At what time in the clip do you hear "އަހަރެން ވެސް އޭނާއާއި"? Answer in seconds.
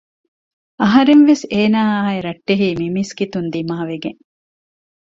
0.81-2.19